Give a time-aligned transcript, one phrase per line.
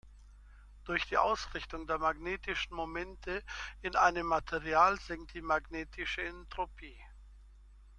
[0.83, 3.43] Durch die Ausrichtung der magnetischen Momente
[3.83, 6.97] in einem Material sinkt die magnetische Entropie.